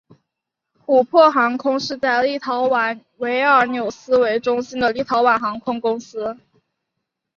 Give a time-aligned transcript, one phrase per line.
[0.83, 6.35] 琥珀航空是在立陶宛维尔纽斯为中心的立陶宛航空公司。